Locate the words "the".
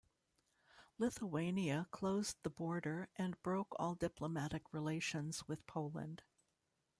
2.41-2.49